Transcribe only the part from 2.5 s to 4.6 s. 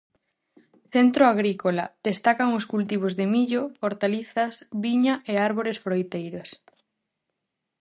os cultivos de millo, hortalizas,